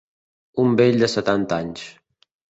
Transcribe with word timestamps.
Un 0.61 0.71
vell 0.79 0.97
de 1.03 1.09
setanta 1.15 1.59
anys. 1.65 1.83